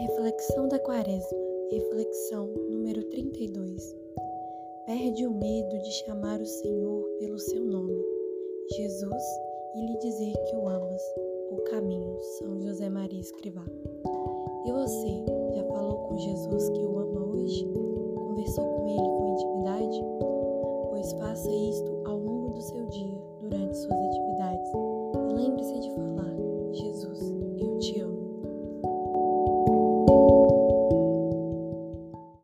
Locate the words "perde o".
4.86-5.30